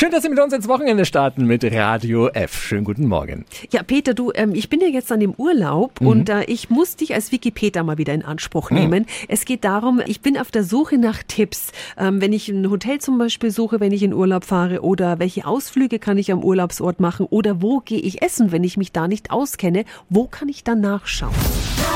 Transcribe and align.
Schön, 0.00 0.12
dass 0.12 0.22
Sie 0.22 0.28
mit 0.28 0.38
uns 0.38 0.52
ins 0.52 0.68
Wochenende 0.68 1.04
starten 1.04 1.44
mit 1.44 1.64
Radio 1.64 2.28
F. 2.28 2.62
Schönen 2.62 2.84
guten 2.84 3.08
Morgen. 3.08 3.44
Ja, 3.72 3.82
Peter, 3.82 4.14
du, 4.14 4.30
ähm, 4.32 4.54
ich 4.54 4.68
bin 4.68 4.80
ja 4.80 4.86
jetzt 4.86 5.10
an 5.10 5.18
dem 5.18 5.34
Urlaub 5.36 6.00
mhm. 6.00 6.06
und 6.06 6.28
äh, 6.28 6.44
ich 6.44 6.70
muss 6.70 6.94
dich 6.94 7.14
als 7.14 7.32
Wikipedia 7.32 7.82
mal 7.82 7.98
wieder 7.98 8.14
in 8.14 8.24
Anspruch 8.24 8.70
mhm. 8.70 8.76
nehmen. 8.76 9.06
Es 9.26 9.44
geht 9.44 9.64
darum, 9.64 10.00
ich 10.06 10.20
bin 10.20 10.38
auf 10.38 10.52
der 10.52 10.62
Suche 10.62 10.98
nach 10.98 11.24
Tipps. 11.26 11.72
Ähm, 11.96 12.20
wenn 12.20 12.32
ich 12.32 12.48
ein 12.48 12.70
Hotel 12.70 13.00
zum 13.00 13.18
Beispiel 13.18 13.50
suche, 13.50 13.80
wenn 13.80 13.90
ich 13.90 14.04
in 14.04 14.14
Urlaub 14.14 14.44
fahre 14.44 14.82
oder 14.82 15.18
welche 15.18 15.44
Ausflüge 15.48 15.98
kann 15.98 16.16
ich 16.16 16.30
am 16.30 16.44
Urlaubsort 16.44 17.00
machen 17.00 17.26
oder 17.28 17.60
wo 17.60 17.80
gehe 17.80 17.98
ich 17.98 18.22
essen, 18.22 18.52
wenn 18.52 18.62
ich 18.62 18.76
mich 18.76 18.92
da 18.92 19.08
nicht 19.08 19.32
auskenne, 19.32 19.84
wo 20.10 20.28
kann 20.28 20.48
ich 20.48 20.62
dann 20.62 20.80
nachschauen? 20.80 21.34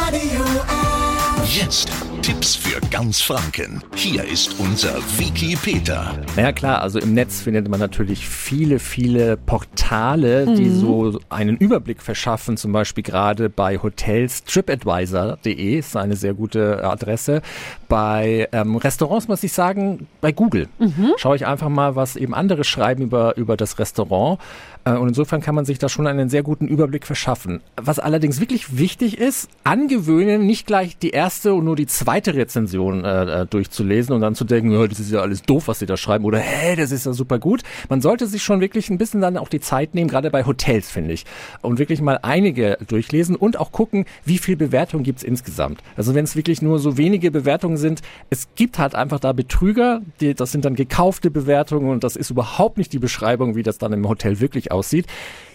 Radio 0.00 0.42
F. 0.42 1.60
Jetzt 1.60 1.92
Tipps 2.24 2.56
für 2.56 2.80
ganz 2.88 3.20
Franken. 3.20 3.82
Hier 3.94 4.24
ist 4.24 4.58
unser 4.58 4.94
Wiki 5.18 5.58
Peter. 5.62 6.18
Naja 6.36 6.52
klar, 6.52 6.80
also 6.80 6.98
im 6.98 7.12
Netz 7.12 7.42
findet 7.42 7.68
man 7.68 7.78
natürlich 7.78 8.26
viele, 8.26 8.78
viele 8.78 9.36
Portale, 9.36 10.46
mhm. 10.46 10.54
die 10.54 10.70
so 10.70 11.20
einen 11.28 11.58
Überblick 11.58 12.00
verschaffen. 12.00 12.56
Zum 12.56 12.72
Beispiel 12.72 13.04
gerade 13.04 13.50
bei 13.50 13.76
Hotels 13.76 14.42
TripAdvisor.de 14.44 15.78
ist 15.78 15.98
eine 15.98 16.16
sehr 16.16 16.32
gute 16.32 16.82
Adresse. 16.82 17.42
Bei 17.90 18.48
ähm, 18.52 18.76
Restaurants 18.76 19.28
muss 19.28 19.42
ich 19.42 19.52
sagen, 19.52 20.06
bei 20.22 20.32
Google 20.32 20.68
mhm. 20.78 21.12
schaue 21.18 21.36
ich 21.36 21.44
einfach 21.44 21.68
mal, 21.68 21.94
was 21.94 22.16
eben 22.16 22.32
andere 22.32 22.64
schreiben 22.64 23.02
über, 23.02 23.36
über 23.36 23.58
das 23.58 23.78
Restaurant. 23.78 24.40
Äh, 24.84 24.92
und 24.92 25.08
insofern 25.08 25.42
kann 25.42 25.54
man 25.54 25.66
sich 25.66 25.78
da 25.78 25.90
schon 25.90 26.06
einen 26.06 26.30
sehr 26.30 26.42
guten 26.42 26.68
Überblick 26.68 27.06
verschaffen. 27.06 27.60
Was 27.76 27.98
allerdings 27.98 28.40
wirklich 28.40 28.78
wichtig 28.78 29.18
ist, 29.18 29.50
angewöhnen, 29.62 30.46
nicht 30.46 30.66
gleich 30.66 30.96
die 30.96 31.10
erste 31.10 31.52
und 31.52 31.66
nur 31.66 31.76
die 31.76 31.86
zweite 31.86 32.13
zweite 32.14 32.34
Rezension 32.34 33.04
äh, 33.04 33.42
äh, 33.42 33.46
durchzulesen 33.46 34.14
und 34.14 34.20
dann 34.20 34.36
zu 34.36 34.44
denken, 34.44 34.70
das 34.88 35.00
ist 35.00 35.10
ja 35.10 35.20
alles 35.20 35.42
doof, 35.42 35.66
was 35.66 35.80
sie 35.80 35.86
da 35.86 35.96
schreiben 35.96 36.24
oder 36.24 36.38
hey, 36.38 36.76
das 36.76 36.92
ist 36.92 37.06
ja 37.06 37.12
super 37.12 37.40
gut. 37.40 37.62
Man 37.88 38.00
sollte 38.00 38.28
sich 38.28 38.42
schon 38.44 38.60
wirklich 38.60 38.88
ein 38.88 38.98
bisschen 38.98 39.20
dann 39.20 39.36
auch 39.36 39.48
die 39.48 39.58
Zeit 39.58 39.96
nehmen, 39.96 40.08
gerade 40.08 40.30
bei 40.30 40.46
Hotels, 40.46 40.88
finde 40.88 41.12
ich, 41.12 41.24
und 41.60 41.80
wirklich 41.80 42.00
mal 42.00 42.20
einige 42.22 42.78
durchlesen 42.86 43.34
und 43.34 43.58
auch 43.58 43.72
gucken, 43.72 44.04
wie 44.24 44.38
viel 44.38 44.56
Bewertung 44.56 45.02
gibt's 45.02 45.24
insgesamt. 45.24 45.82
Also 45.96 46.14
wenn 46.14 46.24
es 46.24 46.36
wirklich 46.36 46.62
nur 46.62 46.78
so 46.78 46.96
wenige 46.96 47.32
Bewertungen 47.32 47.78
sind, 47.78 48.02
es 48.30 48.46
gibt 48.54 48.78
halt 48.78 48.94
einfach 48.94 49.18
da 49.18 49.32
Betrüger, 49.32 50.00
die, 50.20 50.34
das 50.34 50.52
sind 50.52 50.64
dann 50.64 50.76
gekaufte 50.76 51.32
Bewertungen 51.32 51.90
und 51.90 52.04
das 52.04 52.14
ist 52.14 52.30
überhaupt 52.30 52.78
nicht 52.78 52.92
die 52.92 53.00
Beschreibung, 53.00 53.56
wie 53.56 53.64
das 53.64 53.78
dann 53.78 53.92
im 53.92 54.08
Hotel 54.08 54.38
wirklich 54.38 54.70
aussieht. 54.70 55.06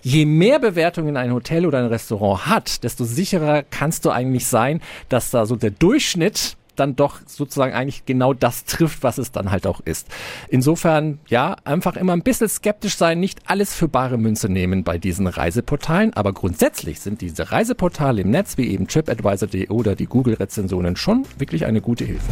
Je 0.02 0.26
mehr 0.26 0.60
Bewertungen 0.60 1.18
ein 1.18 1.34
Hotel 1.34 1.66
oder 1.66 1.80
ein 1.80 1.88
Restaurant 1.88 2.48
hat, 2.48 2.84
desto 2.84 3.04
sicherer 3.04 3.64
kannst 3.64 4.06
du 4.06 4.10
eigentlich 4.10 4.48
sein, 4.48 4.82
dass 5.10 5.32
da 5.32 5.46
so 5.46 5.56
der 5.56 5.72
Durchschnitt 5.72 6.58
dann 6.80 6.96
doch 6.96 7.20
sozusagen 7.26 7.74
eigentlich 7.74 8.06
genau 8.06 8.34
das 8.34 8.66
trifft, 8.66 9.04
was 9.04 9.18
es 9.18 9.32
dann 9.32 9.52
halt 9.52 9.68
auch 9.68 9.82
ist. 9.82 10.08
Insofern, 10.48 11.20
ja, 11.28 11.56
einfach 11.66 11.96
immer 11.96 12.14
ein 12.14 12.24
bisschen 12.24 12.50
skeptisch 12.50 12.96
sein, 12.96 13.20
nicht 13.20 13.42
alles 13.46 13.74
für 13.74 13.88
bare 13.88 14.18
Münze 14.18 14.50
nehmen 14.50 14.84
bei 14.84 14.98
diesen 14.98 15.28
Reiseportalen, 15.28 16.14
aber 16.14 16.34
grundsätzlich 16.34 17.00
sind 17.02 17.22
diese 17.22 17.52
Reiseportale 17.52 18.22
im 18.22 18.32
Netz 18.32 18.58
wie 18.58 18.70
eben 18.70 18.88
TripAdvisor.de 18.88 19.70
oder 19.70 19.96
die 19.96 20.06
Google-Rezensionen 20.06 20.96
schon 20.96 21.26
wirklich 21.38 21.66
eine 21.66 21.82
gute 21.82 22.06
Hilfe. 22.06 22.32